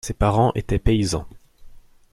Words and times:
Ses 0.03 0.15
parents 0.15 0.51
étaient 0.55 0.79
paysans. 0.79 1.27